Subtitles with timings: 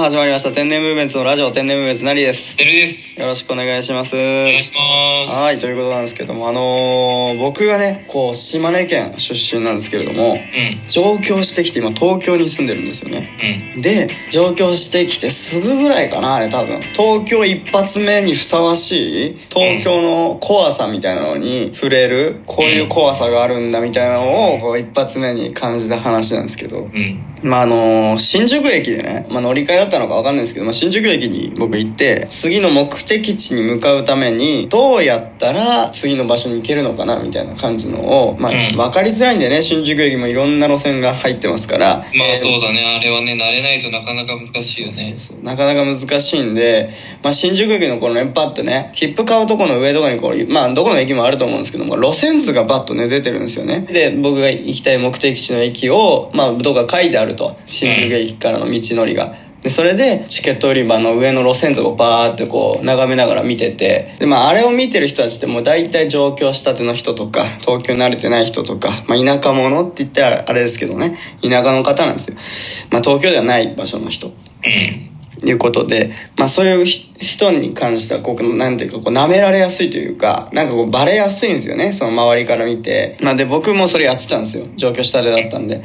[0.00, 3.09] 始まりました天然ムーブメンツのラジオ天然ムーブメンツなりですてるです。
[3.20, 5.44] よろしくお願いしますお願いします。
[5.44, 10.80] はいということなんですけどもあのー僕がねこう島根県出身なんですけれどもうん。
[10.88, 13.28] 上京してきて今東京に住んでるんですよね
[13.76, 13.82] うん。
[13.82, 27.22] で上京してきてすぐぐらいかなあれ多分東京一発目にふさわしい東京の怖さみたいなのに触れるこういう怖さがあるんだみたいなのをこう一発目に感じた話なんですけどうん。
[27.42, 42.96] まああの新宿駅でね、まあ、乗り換えだったのか分かんないですけど、まあ、新宿駅に僕行って次の目的地に向かうためにどうやったら次の場所に行けるのかなみたいな感じのを、まあうん分かりづらいんでね新宿駅もいろんな路線が入ってますからまえーあそうだね。
[42.98, 45.16] あれはね、慣れないとなかなか難しいよね。
[45.16, 46.90] そうなかなか難しいんで、
[47.22, 59.34] まあ、新宿駅のこのねパッとね切符買うとこの上とかにこうまあどこの駅もあると思うんですけども路線図がバッとね出てるんですよねで僕が行きたい目的地の駅をまあどこか書いてあると新宿駅からの道のりが。
[59.62, 75.09] でそれでチケット売り場の上の路線図をバーってこう眺めながら見ててで、まあ、あれを見てる人たちってもう大体上京したての人とか東京慣れてない人とか、まあ、田舎者って言ったらあれですけどね田舎の方なんですよ、まあ、東京ではない場所の人うん。
[75.44, 83.18] いうことで、まあそういうひ人に関しては、こう、なんていうか、こう、舐められやすいというか、なんかこう、バレやすいんですよね、その周りから見て。
[83.22, 84.66] まあで、僕もそれやってたんですよ。
[84.76, 85.82] 上京したてだったんで。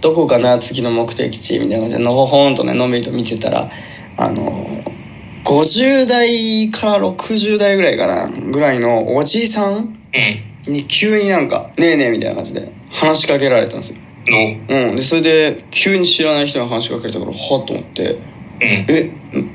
[0.00, 3.70] どこかな、次の目的地、みたいな感じで、のほほんとね、のんびりと見てたら、
[4.16, 5.00] あのー、
[5.44, 10.72] 50代から60代ぐらいかな、ぐらいのおじさんうん。
[10.72, 13.98] に急になんか、ねえねえみたいな感じで話しかけられたんですよ。
[14.28, 14.90] の。
[14.90, 14.96] うん。
[14.96, 18.18] で、それで、急に知らない人に話しかけられたから、はっと思って、
[18.60, 18.86] うん。
[18.88, 19.50] えん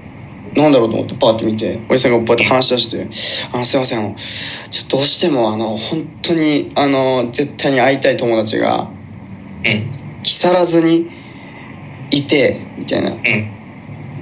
[0.56, 8.88] なんだろうと思ってパーって見ておじさんがパーって話し出して「あのすいませんちょっとどうしてもあの本当にあの絶対に会いたい友達が
[9.66, 9.92] うん。
[10.24, 11.08] 木更津に
[12.12, 13.18] いて」みたいなうん。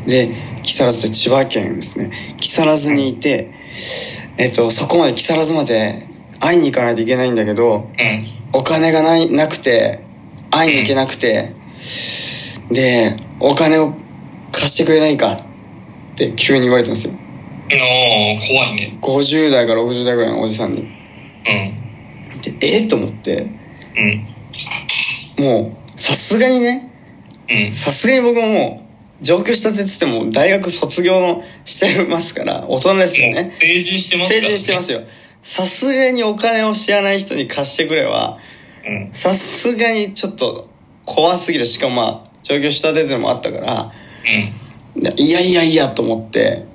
[0.07, 0.31] で
[0.63, 3.51] 木更津って千葉県ですね木更津にいて
[4.37, 6.05] えっとそこまで木更津まで
[6.39, 8.27] 会いに行かないといけないんだけどうん。
[8.53, 9.99] お金がないなくて
[10.49, 11.51] 会いに行けなくて
[12.71, 13.93] でお金を
[14.63, 15.33] 貸してくれないか？
[15.33, 15.37] っ
[16.15, 17.17] て急に言われたんですよの
[18.41, 18.97] 怖いね。
[19.01, 20.87] 50代から60代ぐらいのおじさんにうん。
[22.41, 23.47] でえっと思って
[25.39, 25.43] うん。
[25.43, 26.89] もうさすがにね
[27.49, 27.73] うん。
[27.73, 28.87] さすがに僕もも
[29.21, 34.41] う上京したてっつっても大学卒業してますから大人ですよね成人してます成。
[34.41, 35.01] 人してますよ
[35.41, 38.37] さすがにお金を知らない人に貸してくれは
[38.87, 39.13] うん。
[39.13, 40.69] さすがにちょっと
[41.05, 43.91] 怖すぎるしかもまあ上京したてっていうのもあったから
[45.17, 46.71] いやいやいやと思って。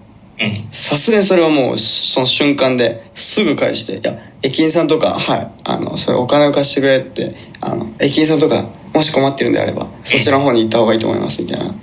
[0.71, 8.65] さすがにそれはもうその瞬間ですぐ返して「いや駅員さんとかはいあのそれお金を貸してくれ」ってあの駅員さんとか
[8.95, 11.75] もし困ってるんであればそちらの方に行った方がいいと思いますみたいなうん。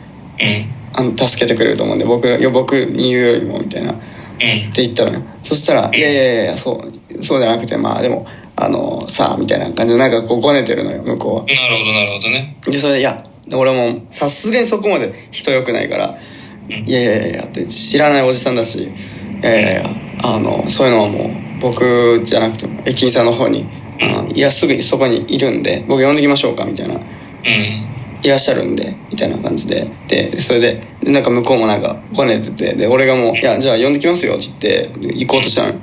[0.97, 4.71] あの助けてくれると思うんで僕いや僕に言うよりもみたいなってうん。
[4.73, 12.55] 言ったらねそしたら「いやいやいやそうそうじゃなくてまあでもあのさあ」みたいな感じでなんかこうごねてるのよ向こうはなるほど、なるほどね。
[12.65, 13.21] でそれでいや
[13.53, 16.17] 俺もさすがにそこまで人良くないから
[16.69, 18.89] 「いやいやいや」って知らないおじさんだし
[19.41, 19.89] 「いやいやいや
[20.23, 21.29] あのそういうのはもう
[21.61, 23.65] 僕じゃなくても駅員さんの方に
[24.01, 26.95] 「あのいやすぐそこにいるんで僕呼んできましょうか」みたいな。
[26.95, 27.01] うん。
[28.23, 29.87] 「いらっしゃるんで」みたいな感じで。
[30.07, 35.75] でそれででなんか向こうもなんかごねててで俺がもう「いやじゃあ呼んできますよ」って言って行こうとしたのよ。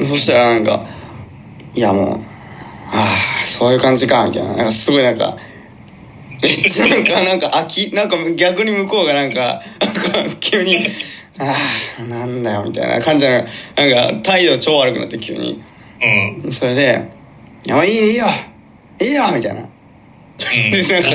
[0.00, 0.86] そしたらなんか
[1.74, 2.20] 「いやもう
[2.92, 4.50] ああそういう感じか」みたいな。
[4.50, 5.36] なんかすごいなんか
[6.42, 10.86] めっちゃなんかなんか飽きなんか逆に向こうがなんかなんか急に
[11.38, 11.54] 「あ
[12.00, 13.46] あなんだよ」みたいな感じで
[13.76, 15.62] なんか態度超悪くなって急に。
[16.42, 16.52] うん。
[16.52, 17.02] それで
[17.66, 18.26] 「いやいいよいいよ。
[19.00, 19.62] いいよ」みたいな。
[20.38, 21.10] で なんか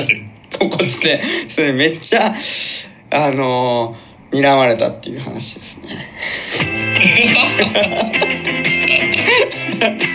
[0.60, 1.22] 怒ってて。
[1.48, 2.32] それめっちゃ
[3.10, 5.88] あのー、睨まれたっていう話ですね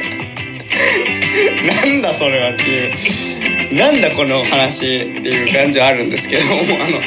[1.66, 3.76] なんだそれはっていう。
[3.76, 6.62] なんだこの話っていう感じはあるんですけども。
[6.62, 7.00] あの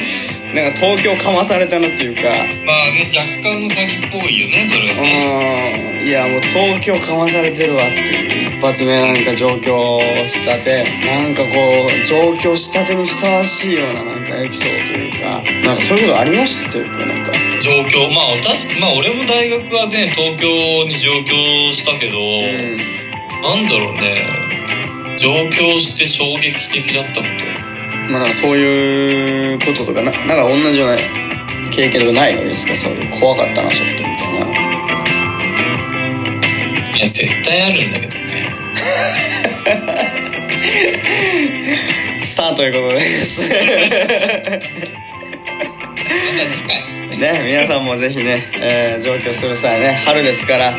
[0.54, 2.22] なんか東京かまされたなっていうか。
[2.64, 6.00] まあね、若干の詐欺っぽいよね、それはね。
[6.00, 6.08] うん。
[6.08, 10.84] いやもう東京かまされてるわっていう一発目なんか上京したて。
[11.06, 11.48] なんかこ
[11.86, 15.42] う上京したてにふさわしいようななんかエピソードというか。
[15.66, 17.32] なんかそういうことありましたっていうかなんか。
[17.60, 23.07] 状況まあ私まあ俺も大学はね東京に上京したけど、うん
[23.42, 25.16] なんだろうね。
[25.16, 27.26] 上京して衝撃的だったこ
[28.10, 30.96] まあなんかそういうこととかななんか同じような
[31.70, 32.76] 経験とかないわけですか？
[32.76, 34.46] そういう怖かったなちょっとみたいな。
[34.46, 34.52] と
[36.96, 38.18] いや絶対あるんだけどね。
[42.22, 43.48] さあということです。
[47.18, 50.72] ね、皆さんもぜひね、えー上京する際ね、春ですから、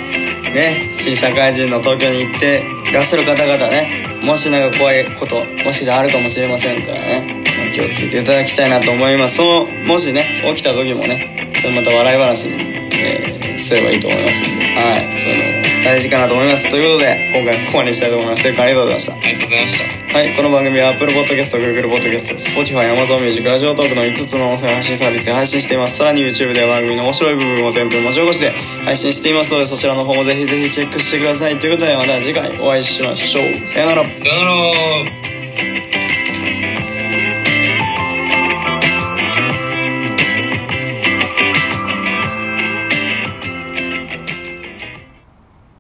[0.52, 7.42] ね、新社会人の東京に行っていらっしゃる方々ね、もし何か怖いこと、もしかしたらあるかもしれませんからね、
[7.74, 9.38] 気をつけていただきたいなと思います。
[9.38, 12.54] そう、もしね、起きた時もね、それまた笑い話に、
[12.94, 16.70] えーすればいいと思いますはい、そういうの大事かなと思います。
[16.70, 18.44] ということで、今回はここまでにしたいと思います。
[18.44, 19.14] というかありがとうございました。
[19.14, 20.18] ありがとうございました。
[20.18, 25.98] はい、この番組は Apple Podcast、Google Podcast、Spotify、Amazon Music、ラジオトークの5つの音声配信サービスで配信しています。
[25.98, 28.52] さらに YouTube では番組の面白い部分を全部文字起こしで
[28.84, 31.58] 配信していますので、そちらの方もぜひぜひチェックしてください。
[31.60, 33.68] ということで、また次回お会いしましょう。
[33.68, 34.18] さよなら。
[34.18, 35.29] さよなら。